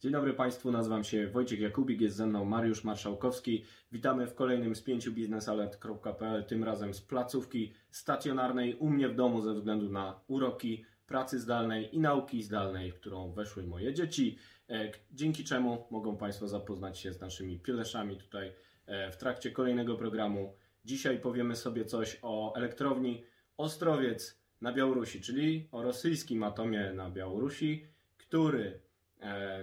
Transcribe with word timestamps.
Dzień 0.00 0.12
dobry 0.12 0.34
Państwu, 0.34 0.70
nazywam 0.72 1.04
się 1.04 1.26
Wojciech 1.26 1.60
Jakubik, 1.60 2.00
jest 2.00 2.16
ze 2.16 2.26
mną 2.26 2.44
Mariusz 2.44 2.84
Marszałkowski. 2.84 3.64
Witamy 3.92 4.26
w 4.26 4.34
kolejnym 4.34 4.74
spięciu 4.74 5.12
biznesalert.pl, 5.12 6.44
tym 6.44 6.64
razem 6.64 6.94
z 6.94 7.00
placówki 7.00 7.72
stacjonarnej 7.90 8.74
u 8.74 8.90
mnie 8.90 9.08
w 9.08 9.14
domu 9.14 9.42
ze 9.42 9.54
względu 9.54 9.88
na 9.88 10.20
uroki 10.26 10.84
pracy 11.06 11.40
zdalnej 11.40 11.96
i 11.96 12.00
nauki 12.00 12.42
zdalnej, 12.42 12.92
w 12.92 12.94
którą 12.94 13.32
weszły 13.32 13.62
moje 13.62 13.94
dzieci, 13.94 14.38
e, 14.70 14.92
dzięki 15.12 15.44
czemu 15.44 15.86
mogą 15.90 16.16
Państwo 16.16 16.48
zapoznać 16.48 16.98
się 16.98 17.12
z 17.12 17.20
naszymi 17.20 17.60
pieleszami 17.60 18.16
tutaj 18.16 18.52
e, 18.86 19.10
w 19.10 19.16
trakcie 19.16 19.50
kolejnego 19.50 19.96
programu. 19.96 20.54
Dzisiaj 20.84 21.20
powiemy 21.20 21.56
sobie 21.56 21.84
coś 21.84 22.18
o 22.22 22.54
elektrowni 22.54 23.24
Ostrowiec 23.56 24.42
na 24.60 24.72
Białorusi, 24.72 25.20
czyli 25.20 25.68
o 25.72 25.82
rosyjskim 25.82 26.42
atomie 26.42 26.92
na 26.92 27.10
Białorusi, 27.10 27.86
który 28.16 28.87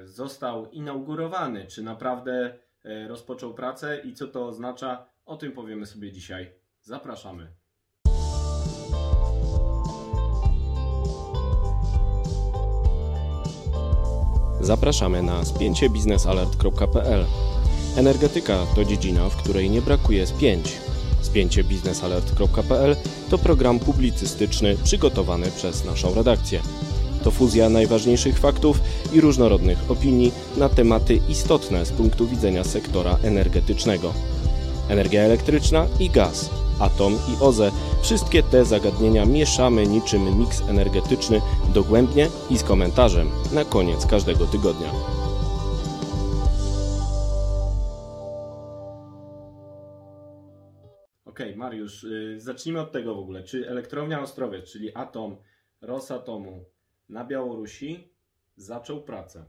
został 0.06 0.72
inaugurowany. 0.72 1.66
Czy 1.68 1.84
naprawdę 1.84 2.54
e, 2.84 3.08
rozpoczął 3.08 3.54
pracę 3.54 4.02
i 4.04 4.14
co 4.14 4.28
to 4.28 4.48
oznacza? 4.48 5.06
O 5.26 5.38
tym 5.38 5.52
powiemy 5.52 5.86
sobie 5.86 6.12
dzisiaj. 6.12 6.52
Zapraszamy. 6.82 7.48
Zapraszamy 14.62 15.24
na 15.24 15.46
spięciebiznesalert.pl. 15.46 17.26
Energetyka 17.98 18.66
to 18.76 18.86
dziedzina, 18.86 19.30
w 19.30 19.36
której 19.36 19.70
nie 19.70 19.82
brakuje 19.82 20.28
spięć. 20.28 20.78
Spięciebiznesalert.pl 21.22 22.96
to 23.30 23.38
program 23.38 23.80
publicystyczny 23.80 24.78
przygotowany 24.84 25.52
przez 25.52 25.86
naszą 25.86 26.14
redakcję. 26.14 26.62
To 27.26 27.32
fuzja 27.32 27.70
najważniejszych 27.70 28.40
faktów 28.40 28.80
i 29.14 29.22
różnorodnych 29.22 29.92
opinii 29.92 30.32
na 30.58 30.70
tematy 30.70 31.20
istotne 31.30 31.86
z 31.86 31.92
punktu 31.92 32.28
widzenia 32.28 32.64
sektora 32.64 33.18
energetycznego. 33.24 34.14
Energia 34.90 35.22
elektryczna 35.22 35.88
i 36.00 36.10
gaz, 36.10 36.50
atom 36.80 37.14
i 37.14 37.44
OZE 37.44 37.72
wszystkie 38.02 38.44
te 38.44 38.66
zagadnienia 38.66 39.26
mieszamy 39.26 39.88
niczym 39.88 40.40
miks 40.40 40.62
energetyczny 40.62 41.42
dogłębnie 41.74 42.28
i 42.50 42.58
z 42.58 42.64
komentarzem 42.64 43.30
na 43.54 43.66
koniec 43.66 44.06
każdego 44.06 44.46
tygodnia. 44.48 44.92
Okej, 51.26 51.56
Mariusz, 51.56 52.04
y, 52.04 52.36
zacznijmy 52.40 52.82
od 52.82 52.92
tego 52.92 53.16
w 53.16 53.20
ogóle. 53.20 53.44
Czy 53.44 53.70
elektrownia 53.70 54.22
Ostrowiec, 54.22 54.72
czyli 54.72 54.96
atom 54.96 55.38
Rosatomu 55.82 56.75
na 57.10 57.26
Białorusi 57.26 58.14
zaczął 58.56 59.04
pracę? 59.04 59.46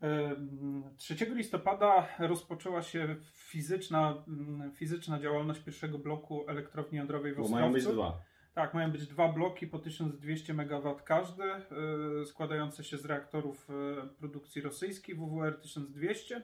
Em, 0.00 0.84
3 0.96 1.34
listopada 1.34 2.08
rozpoczęła 2.18 2.82
się 2.82 3.16
fizyczna, 3.32 4.24
mm, 4.28 4.72
fizyczna 4.72 5.20
działalność 5.20 5.60
pierwszego 5.60 5.98
bloku 5.98 6.48
elektrowni 6.48 6.98
jądrowej 6.98 7.32
w 7.32 7.36
Bo 7.36 7.42
Ostrowcu. 7.42 7.60
mają 7.60 7.72
być 7.72 7.86
dwa. 7.86 8.22
Tak, 8.54 8.74
mają 8.74 8.90
być 8.92 9.06
dwa 9.06 9.32
bloki 9.32 9.66
po 9.66 9.78
1200 9.78 10.52
MW 10.52 10.96
każdy, 11.04 11.44
e, 11.44 11.62
składające 12.26 12.84
się 12.84 12.98
z 12.98 13.04
reaktorów 13.04 13.68
e, 13.70 14.06
produkcji 14.18 14.62
rosyjskiej 14.62 15.14
WWR 15.14 15.60
1200. 15.60 16.42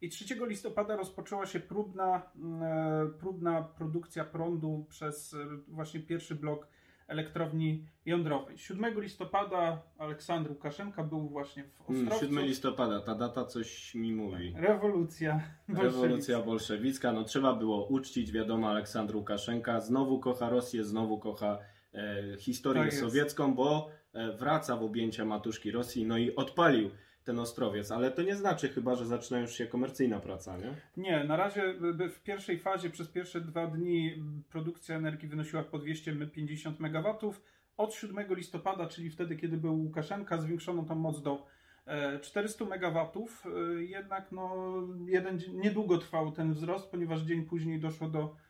I 0.00 0.08
3 0.08 0.46
listopada 0.46 0.96
rozpoczęła 0.96 1.46
się 1.46 1.60
próbna, 1.60 2.22
mm, 2.36 2.62
e, 2.62 3.10
próbna 3.18 3.62
produkcja 3.62 4.24
prądu 4.24 4.86
przez 4.88 5.36
właśnie 5.68 6.00
pierwszy 6.00 6.34
blok 6.34 6.68
elektrowni 7.10 7.86
jądrowej. 8.06 8.58
7 8.58 9.00
listopada 9.00 9.82
Aleksandr 9.98 10.50
Łukaszenka 10.50 11.04
był 11.04 11.28
właśnie 11.28 11.64
w 11.64 11.86
Hmm, 11.86 12.02
Ostrowcu. 12.04 12.26
7 12.26 12.44
listopada, 12.44 13.00
ta 13.00 13.14
data 13.14 13.44
coś 13.44 13.94
mi 13.94 14.12
mówi. 14.12 14.54
Rewolucja. 14.56 15.40
Rewolucja 15.68 16.36
bolszewicka. 16.36 16.42
bolszewicka, 16.46 17.12
no 17.12 17.24
trzeba 17.24 17.54
było 17.54 17.86
uczcić, 17.86 18.32
wiadomo, 18.32 18.70
Aleksandr 18.70 19.16
Łukaszenka 19.16 19.80
znowu 19.80 20.18
kocha 20.20 20.48
Rosję, 20.50 20.84
znowu 20.84 21.18
kocha 21.18 21.58
e, 21.94 22.36
historię 22.38 22.82
Tak 22.82 22.94
sowiecką, 22.94 23.54
bo 23.54 23.88
e, 24.12 24.32
wraca 24.32 24.76
w 24.76 24.82
objęcia 24.82 25.24
matuszki 25.24 25.70
Rosji, 25.70 26.06
no 26.06 26.18
i 26.18 26.34
odpalił 26.34 26.90
ten 27.30 27.38
Ostrowiec, 27.38 27.92
ale 27.92 28.10
to 28.10 28.22
nie 28.22 28.36
znaczy 28.36 28.68
chyba, 28.68 28.94
że 28.94 29.06
zaczyna 29.06 29.40
już 29.40 29.52
się 29.52 29.66
komercyjna 29.66 30.20
praca, 30.20 30.56
nie? 30.58 30.74
Nie, 30.96 31.24
na 31.24 31.36
razie 31.36 31.74
w 32.10 32.20
pierwszej 32.22 32.58
fazie 32.58 32.90
przez 32.90 33.08
pierwsze 33.08 33.40
dwa 33.40 33.66
dni 33.66 34.22
produkcja 34.48 34.96
energii 34.96 35.28
wynosiła 35.28 35.62
po 35.62 35.78
250 35.78 36.80
MW. 36.80 37.14
Od 37.76 37.94
7 37.94 38.34
listopada, 38.34 38.86
czyli 38.86 39.10
wtedy, 39.10 39.36
kiedy 39.36 39.56
był 39.56 39.82
Łukaszenka, 39.82 40.38
zwiększono 40.38 40.82
tą 40.82 40.94
moc 40.94 41.22
do 41.22 41.46
e, 41.86 42.18
400 42.20 42.64
MW. 42.64 43.10
E, 43.14 43.82
Jednak 43.82 44.32
no, 44.32 44.74
jeden, 45.06 45.38
niedługo 45.52 45.98
trwał 45.98 46.32
ten 46.32 46.52
wzrost, 46.52 46.90
ponieważ 46.90 47.20
dzień 47.20 47.42
później 47.42 47.80
doszło 47.80 48.08
do 48.08 48.20
e, 48.20 48.49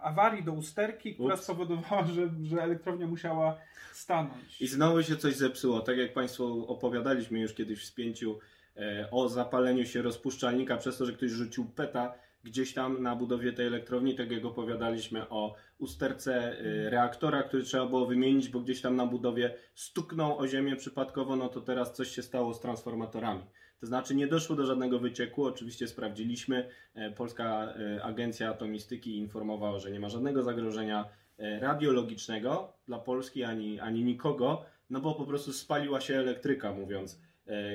awarii, 0.00 0.44
do 0.44 0.52
usterki, 0.52 1.14
która 1.14 1.34
Ups. 1.34 1.42
spowodowała, 1.42 2.06
że, 2.06 2.28
że 2.42 2.62
elektrownia 2.62 3.06
musiała 3.06 3.58
stanąć. 3.92 4.60
I 4.60 4.66
znowu 4.66 5.02
się 5.02 5.16
coś 5.16 5.36
zepsuło. 5.36 5.80
Tak 5.80 5.96
jak 5.96 6.12
Państwu 6.12 6.66
opowiadaliśmy 6.68 7.40
już 7.40 7.54
kiedyś 7.54 7.80
w 7.80 7.84
spięciu 7.84 8.38
e, 8.76 9.08
o 9.10 9.28
zapaleniu 9.28 9.86
się 9.86 10.02
rozpuszczalnika 10.02 10.76
przez 10.76 10.98
to, 10.98 11.06
że 11.06 11.12
ktoś 11.12 11.30
rzucił 11.30 11.64
peta 11.64 12.14
gdzieś 12.44 12.74
tam 12.74 13.02
na 13.02 13.16
budowie 13.16 13.52
tej 13.52 13.66
elektrowni, 13.66 14.14
tak 14.14 14.30
jak 14.30 14.44
opowiadaliśmy 14.44 15.28
o 15.28 15.54
usterce 15.78 16.58
e, 16.58 16.90
reaktora, 16.90 17.42
który 17.42 17.62
trzeba 17.62 17.86
było 17.86 18.06
wymienić, 18.06 18.48
bo 18.48 18.60
gdzieś 18.60 18.80
tam 18.80 18.96
na 18.96 19.06
budowie 19.06 19.54
stuknął 19.74 20.38
o 20.38 20.48
ziemię 20.48 20.76
przypadkowo, 20.76 21.36
no 21.36 21.48
to 21.48 21.60
teraz 21.60 21.92
coś 21.92 22.08
się 22.08 22.22
stało 22.22 22.54
z 22.54 22.60
transformatorami. 22.60 23.42
To 23.80 23.86
znaczy 23.86 24.14
nie 24.14 24.26
doszło 24.26 24.56
do 24.56 24.66
żadnego 24.66 24.98
wycieku, 24.98 25.44
oczywiście 25.44 25.88
sprawdziliśmy. 25.88 26.68
E, 26.94 27.10
Polska 27.10 27.74
e, 27.96 28.02
Agencja 28.04 28.50
Atomistyki 28.50 29.16
informowała, 29.18 29.78
że 29.78 29.90
nie 29.90 30.00
ma 30.00 30.08
żadnego 30.08 30.42
zagrożenia 30.42 31.08
e, 31.38 31.60
radiologicznego 31.60 32.72
dla 32.86 32.98
Polski 32.98 33.44
ani, 33.44 33.80
ani 33.80 34.04
nikogo, 34.04 34.64
no 34.90 35.00
bo 35.00 35.14
po 35.14 35.24
prostu 35.24 35.52
spaliła 35.52 36.00
się 36.00 36.16
elektryka, 36.16 36.72
mówiąc 36.72 37.20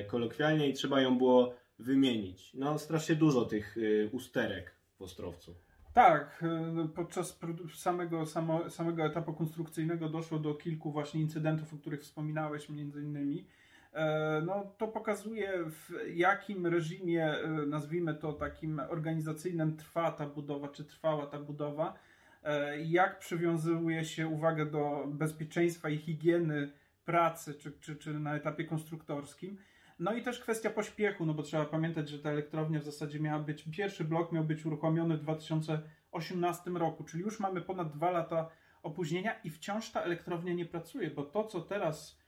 kolokwialnie 0.06 0.68
i 0.68 0.72
trzeba 0.72 1.00
ją 1.00 1.18
było 1.18 1.54
wymienić. 1.78 2.54
No 2.54 2.78
strasznie 2.78 3.16
dużo 3.16 3.44
tych 3.44 3.76
usterek 4.12 4.74
w 4.98 5.02
Ostrowcu. 5.02 5.54
Tak, 5.92 6.44
e, 6.84 6.88
podczas 6.88 7.38
samego, 7.74 8.26
samego 8.70 9.04
etapu 9.04 9.32
konstrukcyjnego 9.32 10.08
doszło 10.08 10.38
do 10.38 10.54
kilku 10.54 10.92
właśnie 10.92 11.20
incydentów, 11.20 11.74
o 11.74 11.76
których 11.76 12.00
wspominałeś 12.00 12.68
między 12.68 13.02
innymi. 13.02 13.46
E, 13.92 14.42
No, 14.46 14.74
to 14.78 14.88
pokazuje 14.88 15.52
w 15.70 15.90
jakim 16.14 16.66
reżimie, 16.66 17.24
e, 17.24 17.48
nazwijmy 17.48 18.14
to 18.14 18.32
takim 18.32 18.80
organizacyjnym 18.88 19.76
trwa 19.76 20.12
ta 20.12 20.26
budowa, 20.26 20.68
czy 20.68 20.84
trwała 20.84 21.26
ta 21.26 21.38
budowa, 21.38 21.94
e, 22.42 22.82
jak 22.82 23.18
przywiązuje 23.18 24.04
się 24.04 24.26
uwagę 24.26 24.66
do 24.66 25.04
bezpieczeństwa 25.08 25.88
i 25.88 25.98
higieny 25.98 26.72
pracy, 27.04 27.54
czy, 27.54 27.72
czy, 27.80 27.96
czy 27.96 28.20
na 28.20 28.36
etapie 28.36 28.64
konstruktorskim. 28.64 29.58
No 29.98 30.14
i 30.14 30.22
też 30.22 30.40
kwestia 30.40 30.70
pośpiechu, 30.70 31.26
no 31.26 31.34
bo 31.34 31.42
trzeba 31.42 31.64
pamiętać, 31.64 32.08
że 32.08 32.18
ta 32.18 32.30
elektrownia 32.30 32.80
w 32.80 32.84
zasadzie 32.84 33.20
miała 33.20 33.38
być, 33.38 33.64
pierwszy 33.76 34.04
blok 34.04 34.32
miał 34.32 34.44
być 34.44 34.66
uruchomiony 34.66 35.16
w 35.16 35.20
2018 35.20 36.70
roku, 36.70 37.04
czyli 37.04 37.22
już 37.22 37.40
mamy 37.40 37.60
ponad 37.60 37.92
dwa 37.92 38.10
lata 38.10 38.48
opóźnienia 38.82 39.40
i 39.44 39.50
wciąż 39.50 39.90
ta 39.90 40.02
elektrownia 40.02 40.52
nie 40.52 40.66
pracuje, 40.66 41.10
bo 41.10 41.22
to, 41.22 41.44
co 41.44 41.60
teraz, 41.60 42.21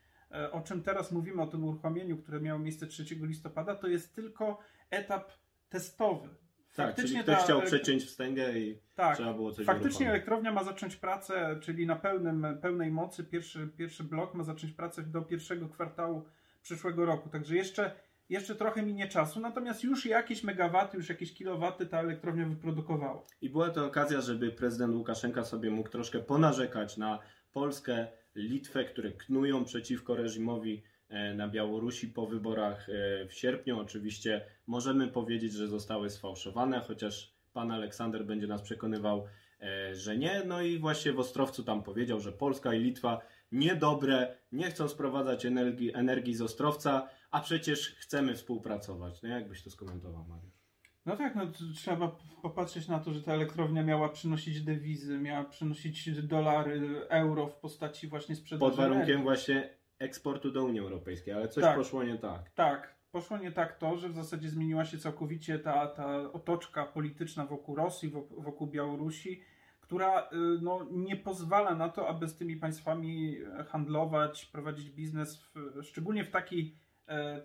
o 0.52 0.60
czym 0.60 0.82
teraz 0.82 1.12
mówimy, 1.12 1.42
o 1.42 1.46
tym 1.46 1.64
uruchomieniu, 1.64 2.16
które 2.16 2.40
miało 2.40 2.58
miejsce 2.58 2.86
3 2.86 3.04
listopada, 3.20 3.74
to 3.74 3.88
jest 3.88 4.14
tylko 4.14 4.58
etap 4.90 5.32
testowy. 5.68 6.28
Tak, 6.28 6.34
czyli 6.74 6.86
Faktycznie 6.86 7.22
ktoś 7.22 7.36
chciał 7.44 7.62
przeciąć 7.62 8.04
wstęgę 8.04 8.58
i 8.58 8.78
tak, 8.94 9.16
trzeba 9.16 9.34
było 9.34 9.52
coś 9.52 9.66
Faktycznie 9.66 9.88
uruchomić. 9.90 10.08
elektrownia 10.08 10.52
ma 10.52 10.64
zacząć 10.64 10.96
pracę, 10.96 11.58
czyli 11.60 11.86
na 11.86 11.96
pełnym, 11.96 12.46
pełnej 12.62 12.90
mocy. 12.90 13.24
Pierwszy, 13.24 13.68
pierwszy 13.76 14.04
blok 14.04 14.34
ma 14.34 14.44
zacząć 14.44 14.72
pracę 14.72 15.02
do 15.02 15.22
pierwszego 15.22 15.68
kwartału 15.68 16.24
przyszłego 16.62 17.06
roku. 17.06 17.28
Także 17.28 17.56
jeszcze, 17.56 17.92
jeszcze 18.28 18.54
trochę 18.54 18.82
minie 18.82 19.08
czasu, 19.08 19.40
natomiast 19.40 19.84
już 19.84 20.06
jakieś 20.06 20.44
megawaty, 20.44 20.96
już 20.96 21.08
jakieś 21.08 21.34
kilowaty 21.34 21.86
ta 21.86 22.00
elektrownia 22.00 22.46
wyprodukowała. 22.46 23.22
I 23.40 23.50
była 23.50 23.70
to 23.70 23.86
okazja, 23.86 24.20
żeby 24.20 24.50
prezydent 24.50 24.94
Łukaszenka 24.94 25.44
sobie 25.44 25.70
mógł 25.70 25.88
troszkę 25.88 26.18
ponarzekać 26.18 26.96
na 26.96 27.18
Polskę, 27.52 28.06
Litwę, 28.34 28.84
które 28.84 29.12
knują 29.12 29.64
przeciwko 29.64 30.16
reżimowi 30.16 30.82
e, 31.08 31.34
na 31.34 31.48
Białorusi 31.48 32.08
po 32.08 32.26
wyborach 32.26 32.88
e, 32.88 33.26
w 33.26 33.34
sierpniu. 33.34 33.80
Oczywiście 33.80 34.46
możemy 34.66 35.08
powiedzieć, 35.08 35.52
że 35.52 35.68
zostały 35.68 36.10
sfałszowane, 36.10 36.80
chociaż 36.80 37.34
pan 37.52 37.70
Aleksander 37.70 38.26
będzie 38.26 38.46
nas 38.46 38.62
przekonywał, 38.62 39.26
e, 39.60 39.94
że 39.94 40.18
nie. 40.18 40.42
No 40.46 40.62
i 40.62 40.78
właśnie 40.78 41.12
w 41.12 41.20
Ostrowcu 41.20 41.64
tam 41.64 41.82
powiedział, 41.82 42.20
że 42.20 42.32
Polska 42.32 42.74
i 42.74 42.80
Litwa 42.80 43.20
niedobre, 43.52 44.36
nie 44.52 44.70
chcą 44.70 44.88
sprowadzać 44.88 45.46
energii, 45.46 45.94
energii 45.94 46.34
z 46.34 46.42
Ostrowca, 46.42 47.08
a 47.30 47.40
przecież 47.40 47.94
chcemy 47.98 48.34
współpracować. 48.34 49.22
No 49.22 49.28
jakbyś 49.28 49.62
to 49.62 49.70
skomentował, 49.70 50.24
Mariusz? 50.28 50.63
No 51.06 51.16
tak, 51.16 51.34
no 51.34 51.42
trzeba 51.74 52.16
popatrzeć 52.42 52.88
na 52.88 52.98
to, 52.98 53.12
że 53.12 53.22
ta 53.22 53.32
elektrownia 53.32 53.82
miała 53.82 54.08
przynosić 54.08 54.60
dewizy, 54.62 55.18
miała 55.18 55.44
przynosić 55.44 56.22
dolary, 56.22 57.06
euro 57.08 57.46
w 57.46 57.56
postaci 57.56 58.08
właśnie 58.08 58.36
sprzedaży 58.36 58.70
Pod 58.70 58.76
warunkiem 58.76 59.02
energii. 59.02 59.22
właśnie 59.24 59.70
eksportu 59.98 60.50
do 60.50 60.64
Unii 60.64 60.80
Europejskiej, 60.80 61.34
ale 61.34 61.48
coś 61.48 61.64
Tak. 61.64 61.76
poszło 61.76 62.04
nie 62.04 62.18
tak. 62.18 62.50
Tak, 62.50 62.94
poszło 63.12 63.38
nie 63.38 63.52
tak 63.52 63.78
to, 63.78 63.96
że 63.96 64.08
w 64.08 64.14
zasadzie 64.14 64.48
zmieniła 64.48 64.84
się 64.84 64.98
całkowicie 64.98 65.58
ta, 65.58 65.86
ta 65.86 66.32
otoczka 66.32 66.84
polityczna 66.86 67.46
wokół 67.46 67.76
Rosji, 67.76 68.08
wokół, 68.38 68.66
Białorusi, 68.66 69.40
która 69.80 70.20
y, 70.22 70.26
no, 70.62 70.86
nie 70.90 71.16
pozwala 71.16 71.74
na 71.74 71.88
to, 71.88 72.08
aby 72.08 72.28
z 72.28 72.36
tymi 72.36 72.56
państwami 72.56 73.36
handlować, 73.68 74.44
prowadzić 74.46 74.90
biznes, 74.90 75.42
w, 75.42 75.82
szczególnie 75.82 76.24
w 76.24 76.30
takiej 76.30 76.83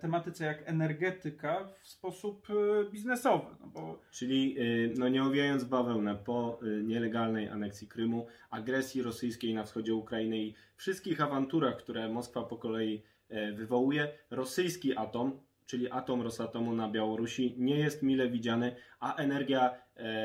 tematyce 0.00 0.44
jak 0.44 0.68
energetyka, 0.68 1.68
w 1.80 1.88
sposób 1.88 2.46
e, 2.50 2.90
biznesowy. 2.90 3.46
No 3.60 3.66
bo... 3.66 3.98
Czyli, 4.10 4.60
y, 4.60 4.94
no 4.98 5.08
nie 5.08 5.24
owijając 5.24 5.64
bawełnę, 5.64 6.14
po 6.14 6.60
nielegalnej 6.82 7.48
aneksji 7.48 7.88
Krymu, 7.88 8.26
agresji 8.50 9.02
rosyjskiej 9.02 9.54
na 9.54 9.64
wschodzie 9.64 9.94
Ukrainy 9.94 10.38
i 10.38 10.54
wszystkich 10.76 11.20
awanturach, 11.20 11.76
które 11.76 12.08
Moskwa 12.08 12.42
po 12.42 12.56
kolei 12.56 13.02
e, 13.28 13.52
wywołuje, 13.52 14.08
rosyjski 14.30 14.96
atom, 14.96 15.40
czyli 15.66 15.90
atom 15.90 16.22
Rosatomu 16.22 16.74
na 16.74 16.88
Białorusi, 16.88 17.54
nie 17.58 17.78
jest 17.78 18.02
mile 18.02 18.28
widziany, 18.28 18.76
a 19.00 19.16
energia 19.16 19.74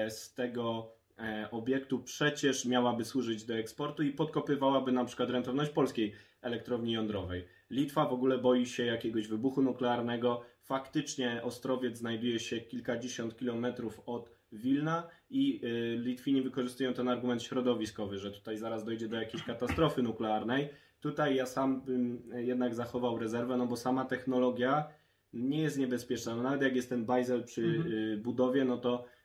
z 0.10 0.34
tego 0.34 0.96
E, 1.05 1.05
obiektu 1.52 2.00
przecież 2.00 2.66
miałaby 2.66 3.06
służyć 3.06 3.46
do 3.46 3.56
eksportu 3.56 4.04
i 4.04 4.12
podkopywałaby 4.12 4.92
na 4.92 5.06
przykład 5.06 5.30
rentowność 5.30 5.72
polskiej 5.72 6.14
elektrowni 6.42 6.92
jądrowej. 6.92 7.46
Litwa 7.70 8.06
w 8.06 8.14
ogóle 8.14 8.38
boi 8.38 8.66
się 8.66 8.86
jakiegoś 8.86 9.28
wybuchu 9.28 9.62
nuklearnego. 9.62 10.42
Faktycznie 10.62 11.44
Ostrowiec 11.44 11.98
znajduje 11.98 12.40
się 12.40 12.62
kilkadziesiąt 12.62 13.38
kilometrów 13.38 14.02
od 14.06 14.32
Wilna 14.52 15.08
i 15.30 15.62
y, 15.66 15.98
Litwini 15.98 16.42
wykorzystują 16.42 16.94
ten 16.94 17.08
argument 17.08 17.44
środowiskowy, 17.44 18.18
że 18.18 18.32
tutaj 18.32 18.58
zaraz 18.58 18.84
dojdzie 18.84 19.08
do 19.08 19.16
jakiejś 19.20 19.44
katastrofy 19.44 20.04
nuklearnej. 20.04 20.70
Tutaj 21.00 21.36
ja 21.36 21.46
sam 21.46 21.82
bym 21.82 22.24
jednak 22.36 22.76
zachował 22.76 23.20
rezerwę, 23.20 23.58
no 23.58 23.68
bo 23.68 23.78
sama 23.78 24.06
technologia 24.06 24.88
nie 25.34 25.62
jest 25.62 25.78
niebezpieczna. 25.78 26.36
No 26.36 26.44
nawet 26.44 26.62
jak 26.62 26.76
jest 26.76 26.90
ten 26.90 27.06
bajzel 27.06 27.44
przy 27.44 27.62
mhm. 27.66 27.94
Y, 27.94 28.18
budowie, 28.18 28.66
no 28.66 28.78
to 28.78 29.06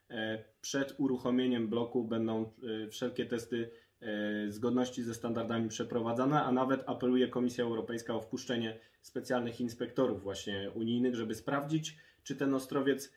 przed 0.61 0.95
uruchomieniem 0.97 1.67
bloku 1.67 2.03
będą 2.03 2.51
e, 2.85 2.87
wszelkie 2.87 3.25
testy 3.25 3.69
e, 4.01 4.51
zgodności 4.51 5.03
ze 5.03 5.13
standardami 5.13 5.69
przeprowadzane, 5.69 6.43
a 6.43 6.51
nawet 6.51 6.83
apeluje 6.85 7.27
Komisja 7.27 7.63
Europejska 7.63 8.15
o 8.15 8.21
wpuszczenie 8.21 8.79
specjalnych 9.01 9.61
inspektorów 9.61 10.23
właśnie 10.23 10.71
unijnych, 10.75 11.15
żeby 11.15 11.35
sprawdzić, 11.35 11.97
czy 12.23 12.35
ten 12.35 12.53
ostrowiec 12.53 13.13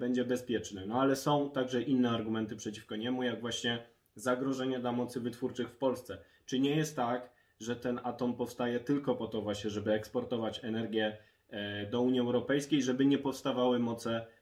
będzie 0.00 0.24
bezpieczny. 0.24 0.86
No 0.86 1.00
ale 1.00 1.16
są 1.16 1.50
także 1.50 1.82
inne 1.82 2.10
argumenty 2.10 2.56
przeciwko 2.56 2.96
niemu, 2.96 3.22
jak 3.22 3.40
właśnie 3.40 3.86
zagrożenie 4.14 4.78
dla 4.78 4.92
mocy 4.92 5.20
wytwórczych 5.20 5.68
w 5.68 5.76
Polsce. 5.76 6.18
Czy 6.46 6.60
nie 6.60 6.76
jest 6.76 6.96
tak, 6.96 7.30
że 7.60 7.76
ten 7.76 8.00
atom 8.02 8.36
powstaje 8.36 8.80
tylko 8.80 9.14
po 9.14 9.26
to 9.26 9.42
właśnie, 9.42 9.70
żeby 9.70 9.92
eksportować 9.92 10.64
energię 10.64 11.16
do 11.90 12.00
Unii 12.00 12.20
Europejskiej, 12.20 12.82
żeby 12.82 13.06
nie 13.06 13.18
powstawały 13.18 13.78
moce 13.78 14.26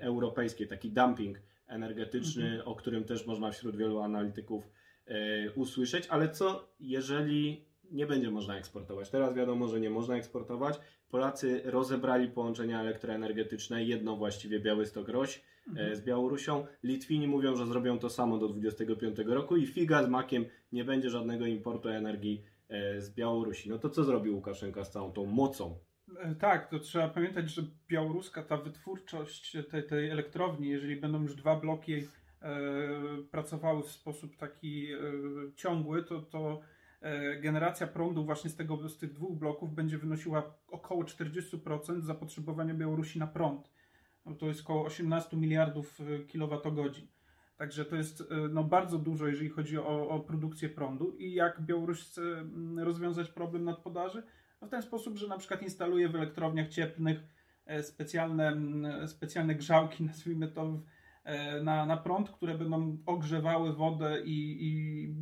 europejskiej, 0.00 0.68
taki 0.68 0.90
dumping 0.90 1.38
energetyczny, 1.70 2.44
mhm. 2.44 2.68
o 2.68 2.74
którym 2.74 3.04
też 3.04 3.26
można 3.26 3.50
wśród 3.50 3.76
wielu 3.76 4.00
analityków 4.00 4.70
e, 5.06 5.52
usłyszeć, 5.52 6.06
ale 6.08 6.28
co 6.28 6.68
jeżeli 6.80 7.64
nie 7.90 8.06
będzie 8.06 8.30
można 8.30 8.58
eksportować? 8.58 9.10
Teraz 9.10 9.34
wiadomo, 9.34 9.68
że 9.68 9.80
nie 9.80 9.90
można 9.90 10.16
eksportować. 10.16 10.80
Polacy 11.10 11.62
rozebrali 11.64 12.28
połączenia 12.28 12.80
elektroenergetyczne, 12.80 13.84
jedno 13.84 14.16
właściwie 14.16 14.60
Białystok-Roś 14.60 15.36
e, 15.36 15.70
mhm. 15.70 15.96
z 15.96 16.00
Białorusią. 16.00 16.66
Litwini 16.82 17.28
mówią, 17.28 17.56
że 17.56 17.66
zrobią 17.66 17.98
to 17.98 18.10
samo 18.10 18.38
do 18.38 18.48
2025 18.48 19.18
roku 19.26 19.56
i 19.56 19.66
figa 19.66 20.02
z 20.02 20.08
makiem 20.08 20.44
nie 20.72 20.84
będzie 20.84 21.10
żadnego 21.10 21.46
importu 21.46 21.88
energii 21.88 22.42
z 22.98 23.10
Białorusi. 23.10 23.68
No 23.68 23.78
to 23.78 23.90
co 23.90 24.04
zrobił 24.04 24.34
Łukaszenka 24.34 24.84
z 24.84 24.90
całą 24.90 25.12
tą 25.12 25.26
mocą 25.26 25.74
E, 25.74 25.89
tak, 26.38 26.70
to 26.70 26.78
trzeba 26.78 27.08
pamiętać, 27.08 27.50
że 27.50 27.62
białoruska 27.88 28.42
ta 28.42 28.56
wytwórczość 28.56 29.56
tej, 29.70 29.86
tej 29.86 30.10
elektrowni, 30.10 30.68
jeżeli 30.68 30.96
będą 30.96 31.22
już 31.22 31.34
dwa 31.34 31.56
bloki 31.56 31.94
e, 31.94 32.04
pracowały 33.30 33.82
w 33.82 33.90
sposób 33.90 34.36
taki 34.36 34.92
e, 34.92 34.98
ciągły, 35.56 36.04
to, 36.04 36.22
to 36.22 36.60
e, 37.00 37.40
generacja 37.40 37.86
prądu 37.86 38.24
właśnie 38.24 38.50
z, 38.50 38.56
tego, 38.56 38.88
z 38.88 38.98
tych 38.98 39.12
dwóch 39.12 39.38
bloków 39.38 39.74
będzie 39.74 39.98
wynosiła 39.98 40.54
około 40.68 41.04
40% 41.04 42.00
zapotrzebowania 42.00 42.74
Białorusi 42.74 43.18
na 43.18 43.26
prąd. 43.26 43.70
No, 44.26 44.34
to 44.34 44.46
jest 44.46 44.60
około 44.60 44.84
18 44.84 45.36
miliardów 45.36 46.00
e, 46.00 46.24
kilowatogodzin. 46.24 47.06
Także 47.56 47.84
to 47.84 47.96
jest 47.96 48.20
e, 48.20 48.24
no, 48.48 48.64
bardzo 48.64 48.98
dużo, 48.98 49.26
jeżeli 49.26 49.48
chodzi 49.48 49.78
o, 49.78 50.08
o 50.08 50.20
produkcję 50.20 50.68
prądu. 50.68 51.16
I 51.18 51.34
jak 51.34 51.62
Białoruś 51.62 52.00
chce 52.00 52.22
mm, 52.22 52.78
rozwiązać 52.78 53.30
problem 53.30 53.64
nadpodaży? 53.64 54.22
W 54.62 54.68
ten 54.68 54.82
sposób, 54.82 55.16
że 55.16 55.28
na 55.28 55.38
przykład 55.38 55.62
instaluje 55.62 56.08
w 56.08 56.14
elektrowniach 56.14 56.68
cieplnych 56.68 57.18
e, 57.66 57.82
specjalne, 57.82 58.56
specjalne 59.06 59.54
grzałki, 59.54 60.04
nazwijmy 60.10 60.48
to, 60.48 60.82
e, 61.24 61.62
na, 61.62 61.86
na 61.86 61.96
prąd, 61.96 62.30
które 62.30 62.58
będą 62.58 62.98
ogrzewały 63.06 63.72
wodę 63.72 64.20
i. 64.24 64.58
i 64.60 65.14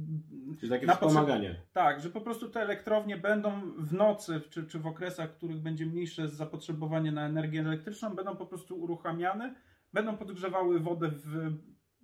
Czyli 0.61 0.71
takie 0.71 0.87
wspomaganie. 0.87 1.49
Potrzeb... 1.49 1.73
Tak, 1.73 2.01
że 2.01 2.11
po 2.11 2.21
prostu 2.21 2.49
te 2.49 2.61
elektrownie 2.61 3.17
będą 3.17 3.73
w 3.79 3.93
nocy, 3.93 4.41
czy, 4.51 4.67
czy 4.67 4.79
w 4.79 4.87
okresach, 4.87 5.31
w 5.31 5.37
których 5.37 5.59
będzie 5.59 5.87
mniejsze 5.87 6.29
zapotrzebowanie 6.29 7.13
na 7.13 7.27
energię 7.27 7.61
elektryczną, 7.61 8.15
będą 8.15 8.37
po 8.37 8.47
prostu 8.47 8.81
uruchamiane, 8.81 9.55
będą 9.93 10.17
podgrzewały 10.17 10.81
wodę 10.81 11.09
w, 11.09 11.55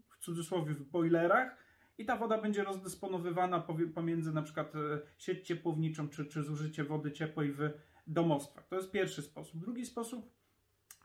w 0.08 0.18
cudzysłowie 0.18 0.74
w 0.74 0.90
boilerach 0.90 1.63
i 1.98 2.04
ta 2.04 2.16
woda 2.16 2.42
będzie 2.42 2.64
rozdysponowywana 2.64 3.66
pomiędzy 3.94 4.32
na 4.32 4.42
przykład 4.42 4.74
e, 4.76 4.78
sieć 5.18 5.46
ciepłowniczą 5.46 6.08
czy, 6.08 6.26
czy 6.26 6.42
zużycie 6.42 6.84
wody 6.84 7.12
ciepłej 7.12 7.52
w 7.52 7.70
domostwach. 8.06 8.66
To 8.68 8.76
jest 8.76 8.90
pierwszy 8.90 9.22
sposób. 9.22 9.60
Drugi 9.60 9.86
sposób 9.86 10.32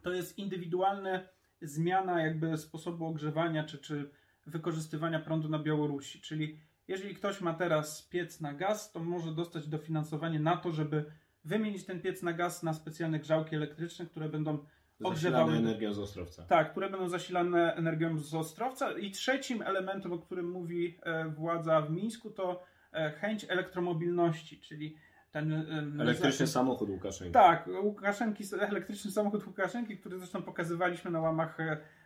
to 0.01 0.13
jest 0.13 0.37
indywidualna 0.37 1.19
zmiana 1.61 2.21
jakby 2.21 2.57
sposobu 2.57 3.05
ogrzewania 3.05 3.63
czy, 3.63 3.77
czy 3.77 4.09
wykorzystywania 4.45 5.19
prądu 5.19 5.49
na 5.49 5.59
Białorusi. 5.59 6.21
Czyli 6.21 6.59
jeżeli 6.87 7.15
ktoś 7.15 7.41
ma 7.41 7.53
teraz 7.53 8.07
piec 8.07 8.41
na 8.41 8.53
gaz, 8.53 8.91
to 8.91 8.99
może 8.99 9.31
dostać 9.31 9.67
dofinansowanie 9.67 10.39
na 10.39 10.57
to, 10.57 10.71
żeby 10.71 11.05
wymienić 11.43 11.85
ten 11.85 12.01
piec 12.01 12.23
na 12.23 12.33
gaz 12.33 12.63
na 12.63 12.73
specjalne 12.73 13.19
grzałki 13.19 13.55
elektryczne, 13.55 14.05
które 14.05 14.29
będą 14.29 14.65
Zasilane 14.99 15.57
energią 15.57 15.93
z 15.93 15.99
Ostrowca. 15.99 16.43
Tak, 16.43 16.71
które 16.71 16.89
będą 16.89 17.07
zasilane 17.07 17.75
energią 17.75 18.17
z 18.17 18.33
Ostrowca. 18.33 18.91
I 18.91 19.11
trzecim 19.11 19.61
elementem, 19.61 20.13
o 20.13 20.17
którym 20.17 20.51
mówi 20.51 20.99
e, 21.03 21.29
władza 21.29 21.81
w 21.81 21.91
Mińsku, 21.91 22.31
to 22.31 22.63
e, 22.93 23.11
chęć 23.11 23.45
elektromobilności, 23.49 24.59
czyli 24.59 24.97
ten... 25.31 25.65
Elektryczny 26.01 26.47
samochód 26.47 26.89
Łukaszenki. 26.89 27.33
Tak, 27.33 27.69
Łukaszenki, 27.83 28.43
elektryczny 28.59 29.11
samochód 29.11 29.47
Łukaszenki, 29.47 29.97
który 29.97 30.17
zresztą 30.17 30.41
pokazywaliśmy 30.41 31.11
na 31.11 31.19
łamach, 31.19 31.57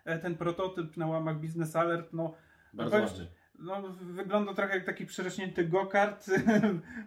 e, 0.06 0.20
ten 0.20 0.36
prototyp 0.36 0.98
na 0.98 1.08
łamach 1.08 1.40
Business 1.40 1.76
Alert. 1.76 2.14
No, 2.14 2.34
Bardzo 2.74 2.98
ładny 2.98 3.28
no, 3.60 3.82
wygląda 4.02 4.54
trochę 4.54 4.76
jak 4.76 4.86
taki 4.86 5.06
przerośnięty 5.06 5.68
go-kart, 5.68 6.32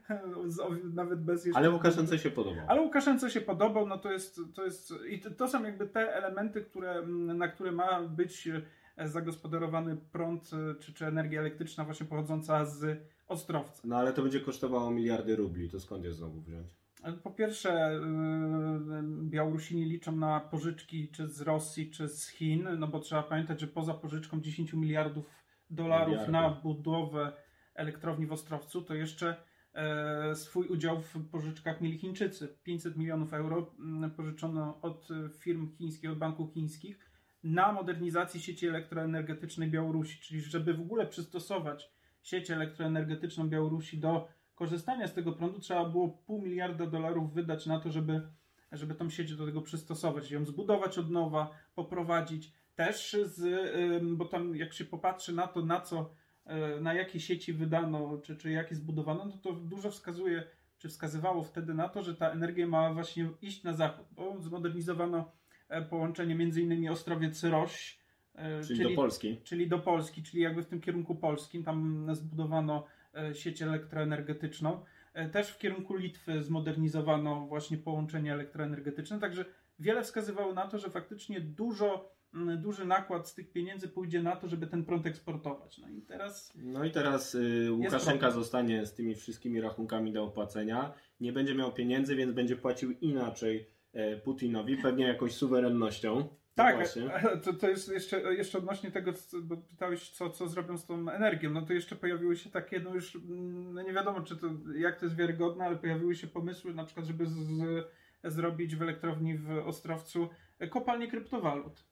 nawet 0.95 1.21
bez 1.21 1.45
jeszcze... 1.45 1.59
Ale 1.59 1.71
Łukaszence 1.71 2.19
się 2.19 2.31
podobał. 2.31 2.65
Ale 2.69 2.81
Łukaszence 2.81 3.31
się 3.31 3.41
podobał, 3.41 3.87
no 3.87 3.99
to 3.99 4.13
jest, 4.13 4.41
to 4.55 4.65
jest... 4.65 4.95
I 5.09 5.21
to 5.21 5.49
są 5.49 5.63
jakby 5.63 5.87
te 5.87 6.15
elementy, 6.15 6.63
które, 6.63 7.07
na 7.07 7.49
które 7.49 7.73
ma 7.73 8.03
być 8.03 8.49
e, 8.97 9.09
zagospodarowany 9.09 9.97
prąd 10.13 10.51
e, 10.53 10.75
czy, 10.75 10.93
czy 10.93 11.07
energia 11.07 11.41
elektryczna 11.41 11.85
właśnie 11.85 12.07
pochodząca 12.07 12.65
z 12.65 12.99
Ostrowca. 13.29 13.83
No 13.85 13.97
ale 13.97 14.13
to 14.13 14.23
będzie 14.23 14.41
kosztowało 14.41 14.91
miliardy 14.91 15.37
rubli, 15.37 15.71
to 15.71 15.81
skąd 15.81 16.05
je 16.05 16.13
znowu 16.13 16.41
wziąć? 16.41 16.67
Po 17.23 17.31
pierwsze, 17.31 17.73
e, 17.73 18.01
Białorusini 19.23 19.85
liczą 19.85 20.17
na 20.17 20.41
pożyczki 20.41 21.09
czy 21.09 21.29
z 21.29 21.41
Rosji, 21.41 21.91
czy 21.91 22.09
z 22.09 22.29
Chin, 22.29 22.69
no 22.79 22.87
bo 22.87 23.01
trzeba 23.01 23.23
pamiętać, 23.23 23.61
że 23.61 23.67
poza 23.67 23.95
pożyczką 23.95 24.41
10 24.41 24.73
miliardów 24.73 25.31
dolarów 25.71 26.09
Miliardy. 26.09 26.33
na 26.33 26.51
budowę 26.51 27.33
elektrowni 27.75 28.27
w 28.27 28.33
Ostrowcu, 28.33 28.83
to 28.83 28.95
jeszcze 28.95 29.37
e, 29.75 30.35
swój 30.35 30.67
udział 30.67 31.03
w 31.03 31.31
pożyczkach 31.31 31.81
mieli 31.81 31.99
Chińczycy. 31.99 32.59
500 32.63 32.97
milionów 32.97 33.33
euro 33.33 33.75
mm, 33.79 34.11
pożyczono 34.11 34.79
od 34.83 35.09
firm 35.39 35.77
chińskich, 35.77 36.11
od 36.11 36.19
banków 36.19 36.53
chińskich 36.53 37.11
na 37.47 37.73
modernizację 37.73 38.41
sieci 38.41 38.69
elektroenergetycznej 38.69 39.71
Białorusi, 39.71 40.21
czyli 40.21 40.41
żeby 40.41 40.75
w 40.75 40.81
ogóle 40.81 41.07
przystosować 41.07 41.91
sieć 42.23 42.51
elektroenergetyczną 42.51 43.49
Białorusi 43.49 43.99
do 43.99 44.29
korzystania 44.55 45.09
z 45.09 45.15
tego 45.15 45.33
prądu, 45.33 45.59
trzeba 45.59 45.89
było 45.89 46.09
pół 46.09 46.43
miliarda 46.43 46.87
dolarów 46.87 47.33
wydać 47.33 47.67
na 47.67 47.81
to, 47.81 47.91
żeby, 47.91 48.29
żeby 48.73 48.95
tą 48.95 49.11
sieć 49.11 49.35
do 49.35 49.47
tego 49.47 49.63
przystosować, 49.63 50.31
ją 50.31 50.45
zbudować 50.45 50.99
od 50.99 51.11
nowa, 51.11 51.51
poprowadzić, 51.75 52.53
też 52.77 53.17
z, 53.25 53.43
bo 54.03 54.25
tam 54.25 54.57
jak 54.57 54.73
się 54.73 54.85
popatrzy 54.85 55.33
na 55.33 55.47
to, 55.47 55.65
na 55.65 55.81
co, 55.81 56.11
e, 56.45 56.81
na 56.81 56.95
jakie 56.95 57.21
sieci 57.21 57.53
wydano, 57.53 58.19
czy, 58.23 58.37
czy 58.37 58.51
jakie 58.51 58.75
zbudowano, 58.75 59.25
no 59.25 59.39
to 59.43 59.53
dużo 59.53 59.91
wskazuje, 59.91 60.45
czy 60.79 60.89
wskazywało 60.89 61.43
wtedy 61.43 61.75
na 61.75 61.89
to, 61.89 62.03
że 62.03 62.15
ta 62.15 62.31
energia 62.31 62.67
ma 62.67 62.95
właśnie 62.95 63.29
iść 63.43 63.63
na 63.63 63.73
zachód, 63.73 64.07
bo 64.13 64.41
zmodernizowano 64.41 65.33
e, 65.69 65.83
połączenie 65.83 66.35
między 66.35 66.63
innymi 66.63 66.89
Ostrowiec-Roś, 66.89 67.99
e, 68.35 68.63
czyli, 68.63 68.79
czyli, 68.79 68.91
do 68.91 68.97
Polski. 68.97 69.41
Czyli 69.45 69.69
do 69.69 69.79
Polski, 69.79 70.23
czyli 70.23 70.43
jakby 70.43 70.63
w 70.63 70.67
tym 70.67 70.81
kierunku 70.81 71.15
polskim, 71.15 71.65
tam 71.65 72.09
zbudowano 72.15 72.87
sieć 73.33 73.63
elektroenergetyczną. 73.63 74.85
Też 75.33 75.49
w 75.49 75.59
kierunku 75.59 75.97
Litwy 75.97 76.43
zmodernizowano 76.43 77.47
właśnie 77.47 77.79
połączenie 77.79 78.33
elektroenergetyczne, 78.33 79.21
także 79.21 79.45
wiele 79.79 80.03
wskazywało 80.03 80.55
na 80.55 80.67
to, 80.67 80.79
że 80.79 80.91
faktycznie 80.91 81.41
dużo, 81.41 82.16
duży 82.57 82.85
nakład 82.85 83.29
z 83.29 83.35
tych 83.35 83.53
pieniędzy 83.53 83.89
pójdzie 83.89 84.23
na 84.23 84.37
to, 84.37 84.49
żeby 84.49 84.67
ten 84.67 84.85
prąd 84.85 85.07
eksportować. 85.07 85.79
No 85.79 85.89
i 85.89 86.03
teraz 86.03 86.53
No 86.57 86.85
i 86.85 86.91
teraz 86.91 87.35
y, 87.35 87.73
Łukaszenka 87.73 88.31
zostanie 88.31 88.87
z 88.87 88.95
tymi 88.95 89.15
wszystkimi 89.15 89.61
rachunkami 89.61 90.13
do 90.13 90.25
opłacenia. 90.25 90.95
Nie 91.21 91.33
będzie 91.33 91.55
miał 91.55 91.73
pieniędzy, 91.73 92.17
więc 92.17 92.33
będzie 92.33 92.57
płacił 92.57 92.91
inaczej 92.91 93.71
e, 93.93 94.17
Putinowi, 94.17 94.77
pewnie 94.77 95.07
jakąś 95.07 95.33
suwerennością. 95.33 96.29
Tak, 96.57 96.77
Właśnie. 96.77 97.11
to, 97.45 97.53
to 97.53 97.69
jest 97.69 97.93
jeszcze, 97.93 98.35
jeszcze 98.35 98.59
odnośnie 98.59 98.91
tego, 98.91 99.13
bo 99.43 99.57
pytałeś, 99.57 100.11
co, 100.11 100.31
co 100.31 100.49
zrobią 100.49 100.79
z 100.79 100.87
tą 100.87 101.11
energią. 101.11 101.51
No 101.51 101.63
to 101.63 101.73
jeszcze 101.73 101.97
pojawiły 101.97 102.37
się 102.37 102.51
takie, 102.51 102.81
no 102.81 102.95
już 102.95 103.17
mm, 103.17 103.75
no 103.75 103.83
nie 103.83 103.93
wiadomo, 103.93 104.21
czy 104.21 104.37
to, 104.37 104.47
jak 104.77 104.97
to 104.99 105.05
jest 105.05 105.17
wiarygodne, 105.17 105.65
ale 105.65 105.77
pojawiły 105.77 106.15
się 106.15 106.27
pomysły, 106.27 106.75
na 106.75 106.85
przykład, 106.85 107.07
żeby 107.07 107.27
z, 107.27 107.35
z, 107.35 107.87
zrobić 108.25 108.77
w 108.77 108.83
elektrowni 108.83 109.39
w 109.39 109.51
Ostrowcu 109.51 110.29
kopalnię 110.71 111.09
kryptowalut. 111.09 111.85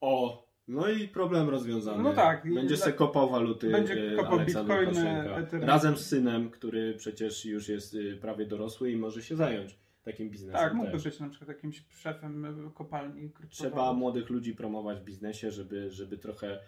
O, 0.00 0.46
no 0.68 0.88
i 0.88 1.08
problem 1.08 1.48
rozwiązany. 1.48 2.02
No 2.02 2.12
tak. 2.12 2.54
Będzie 2.54 2.76
se 2.76 2.92
kopał 2.92 3.30
waluty 3.30 3.70
Będzie 3.70 4.12
e, 4.12 4.16
kopał 4.16 4.32
Aleksander 4.32 4.86
bitcoiny. 4.88 5.66
Razem 5.66 5.96
z 5.96 6.06
synem, 6.06 6.50
który 6.50 6.94
przecież 6.94 7.44
już 7.44 7.68
jest 7.68 7.94
y, 7.94 8.16
prawie 8.16 8.46
dorosły 8.46 8.92
i 8.92 8.96
może 8.96 9.22
się 9.22 9.36
zająć 9.36 9.78
takim 10.02 10.30
biznesem 10.30 10.60
Tak, 10.60 10.74
mógłby 10.74 10.98
być 10.98 11.20
na 11.20 11.28
przykład 11.28 11.48
jakimś 11.48 11.84
szefem 11.90 12.44
e, 12.44 12.70
kopalni. 12.74 13.30
Trzeba 13.48 13.92
młodych 13.92 14.30
ludzi 14.30 14.54
promować 14.54 15.00
w 15.00 15.04
biznesie, 15.04 15.50
żeby, 15.50 15.90
żeby 15.90 16.18
trochę 16.18 16.52
e, 16.56 16.62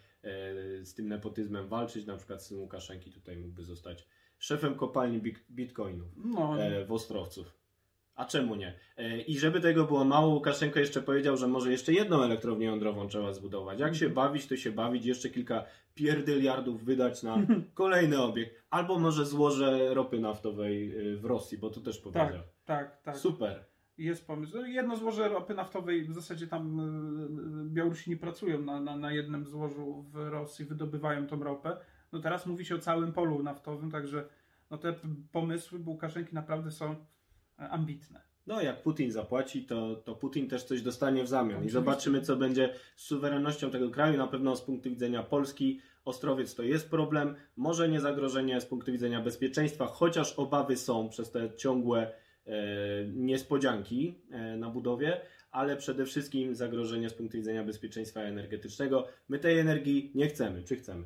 z 0.85 0.94
tym 0.94 1.08
nepotyzmem 1.08 1.68
walczyć. 1.68 2.06
Na 2.06 2.16
przykład 2.16 2.42
syn 2.42 2.58
Łukaszenki 2.58 3.11
tutaj 3.11 3.37
mógłby 3.37 3.62
zostać 3.62 4.08
szefem 4.38 4.75
kopalni 4.75 5.20
bit- 5.20 5.44
bitcoinów 5.50 6.08
No, 6.16 6.62
e, 6.62 6.85
w 6.85 6.92
Ostrowców. 6.92 7.57
A 8.18 8.25
czemu 8.25 8.54
nie? 8.54 8.75
E, 8.96 9.20
I 9.20 9.38
żeby 9.38 9.60
tego 9.60 9.84
było 9.84 10.04
mało, 10.04 10.28
Łukaszenko 10.34 10.80
jeszcze 10.80 11.02
powiedział, 11.02 11.37
że 11.37 11.48
może 11.48 11.70
jeszcze 11.70 11.92
jedną 11.92 12.22
elektrownię 12.22 12.66
jądrową 12.66 13.08
trzeba 13.08 13.32
zbudować. 13.32 13.80
Jak 13.80 13.94
się 13.94 14.08
bawić, 14.08 14.46
to 14.46 14.56
się 14.56 14.72
bawić, 14.72 15.04
jeszcze 15.04 15.30
kilka 15.30 15.64
pierdyliardów 15.94 16.84
wydać 16.84 17.22
na 17.22 17.37
kolejny 17.75 18.22
obiekt. 18.22 18.62
Albo 18.70 18.98
może 18.98 19.26
złoże 19.26 19.94
ropy 19.94 20.20
naftowej 20.20 20.96
e, 21.12 21.16
w 21.16 21.25
Rosji, 21.25 21.58
bo 21.58 21.70
to 21.70 21.80
też 21.80 22.02
tak, 22.02 22.12
powiedział. 22.12 22.42
tak, 22.64 23.02
tak. 23.02 23.16
Super. 23.16 23.64
Jest 23.98 24.26
pomysł. 24.26 24.56
No, 24.56 24.66
Jedno 24.66 24.96
złoże 24.96 25.28
ropy 25.28 25.54
naftowej, 25.54 26.04
w 26.04 26.14
zasadzie 26.14 26.46
tam 26.46 26.80
y, 27.66 27.70
Białorusini 27.70 28.16
pracują 28.16 28.62
na, 28.62 28.80
na, 28.80 28.96
na 28.96 29.12
jednym 29.12 29.46
złożu 29.46 30.02
w 30.02 30.16
Rosji, 30.16 30.64
wydobywają 30.64 31.26
tą 31.26 31.42
ropę. 31.42 31.76
No 32.12 32.20
teraz 32.20 32.46
mówi 32.46 32.64
się 32.64 32.75
o 32.75 32.78
całym 32.78 33.12
polu 33.12 33.42
naftowym, 33.42 33.90
także 33.90 34.25
no 34.70 34.78
te 34.78 34.94
pomysły 35.32 35.78
Łukaszenki 35.87 36.34
naprawdę 36.34 36.70
są 36.70 36.90
e, 36.90 36.96
ambitne. 37.58 38.28
No, 38.46 38.62
jak 38.62 38.82
Putin 38.82 39.12
zapłaci, 39.12 39.64
to, 39.64 39.96
to 39.96 40.14
Putin 40.14 40.48
też 40.48 40.64
coś 40.64 40.82
dostanie 40.82 41.24
w 41.24 41.28
zamian. 41.28 41.50
I 41.50 41.54
Oczywiście. 41.54 41.72
zobaczymy, 41.72 42.20
co 42.20 42.36
będzie 42.36 42.74
z 42.96 43.02
suwerennością 43.02 43.70
tego 43.70 43.90
kraju. 43.90 44.18
Na 44.18 44.26
pewno 44.26 44.56
z 44.56 44.62
punktu 44.62 44.90
widzenia 44.90 45.22
Polski 45.22 45.80
Ostrowiec 46.04 46.54
to 46.54 46.62
jest 46.62 46.90
problem. 46.90 47.34
Może 47.56 47.88
nie 47.88 48.00
zagrożenie 48.00 48.60
z 48.60 48.66
punktu 48.66 48.92
widzenia 48.92 49.20
bezpieczeństwa, 49.20 49.86
chociaż 49.86 50.32
obawy 50.32 50.76
są 50.76 51.08
przez 51.08 51.30
te 51.30 51.56
ciągłe 51.56 52.12
e, 52.46 52.52
niespodzianki 53.14 54.20
e, 54.30 54.56
na 54.56 54.70
budowie, 54.70 55.20
ale 55.50 55.76
przede 55.76 56.06
wszystkim 56.06 56.54
zagrożenie 56.54 57.10
z 57.10 57.14
punktu 57.14 57.36
widzenia 57.36 57.64
bezpieczeństwa 57.64 58.20
energetycznego. 58.20 59.06
My 59.28 59.38
tej 59.38 59.58
energii 59.58 60.12
nie 60.14 60.28
chcemy. 60.28 60.62
Czy 60.62 60.76
chcemy? 60.76 61.04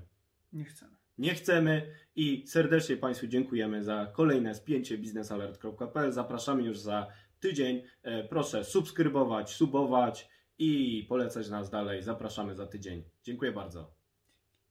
Nie 0.52 0.64
chcemy. 0.64 1.01
Nie 1.22 1.34
chcemy 1.34 1.94
i 2.16 2.44
serdecznie 2.46 2.96
Państwu 2.96 3.26
dziękujemy 3.26 3.84
za 3.84 4.06
kolejne 4.12 4.54
spięcie 4.54 4.98
biznesalert.pl. 4.98 6.12
Zapraszamy 6.12 6.62
już 6.62 6.78
za 6.78 7.06
tydzień. 7.40 7.82
E, 8.02 8.24
Proszę 8.24 8.64
subskrybować, 8.64 9.50
subować 9.50 10.28
i 10.58 11.06
polecać 11.08 11.48
nas 11.48 11.70
dalej. 11.70 12.02
Zapraszamy 12.02 12.54
za 12.54 12.66
tydzień. 12.66 13.04
Dziękuję 13.22 13.52
bardzo. 13.52 14.01